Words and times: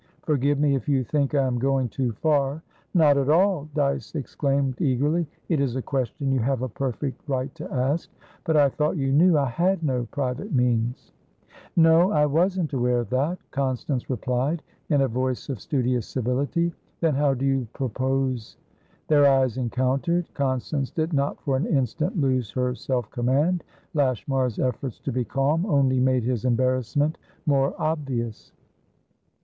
"Forgive 0.23 0.57
me 0.59 0.73
if 0.73 0.89
you 0.89 1.03
think 1.03 1.35
I 1.35 1.45
am 1.45 1.59
going 1.59 1.87
too 1.87 2.13
far" 2.13 2.63
"Not 2.95 3.19
at 3.19 3.29
all!" 3.29 3.69
Dyce 3.75 4.15
exclaimed, 4.15 4.81
eagerly. 4.81 5.27
"It 5.47 5.59
is 5.59 5.75
a 5.75 5.81
question 5.83 6.31
you 6.31 6.39
have 6.39 6.63
a 6.63 6.67
perfect 6.69 7.21
right 7.29 7.53
to 7.53 7.71
ask. 7.71 8.09
But 8.43 8.57
I 8.57 8.69
thought 8.69 8.97
you 8.97 9.11
knew 9.11 9.37
I 9.37 9.45
had 9.45 9.83
no 9.83 10.07
private 10.09 10.51
means." 10.55 11.11
"No, 11.75 12.09
I 12.09 12.25
wasn't 12.25 12.73
aware 12.73 13.01
of 13.01 13.11
that," 13.11 13.37
Constance 13.51 14.09
replied, 14.09 14.63
in 14.89 15.01
a 15.01 15.07
voice 15.07 15.49
of 15.49 15.59
studious 15.61 16.07
civility. 16.07 16.73
"Then 16.99 17.13
how 17.13 17.35
do 17.35 17.45
you 17.45 17.67
propose?" 17.73 18.57
Their 19.07 19.27
eyes 19.27 19.55
encountered. 19.57 20.33
Constance 20.33 20.89
did 20.89 21.13
not 21.13 21.39
for 21.43 21.55
an 21.57 21.67
instant 21.67 22.19
lose 22.19 22.49
her 22.53 22.73
self 22.73 23.07
command; 23.11 23.63
Lashmar's 23.93 24.57
efforts 24.57 24.99
to 25.01 25.11
be 25.11 25.25
calm 25.25 25.63
only 25.67 25.99
made 25.99 26.23
his 26.23 26.43
embarrassment 26.43 27.19
more 27.45 27.75
obvious. 27.79 28.51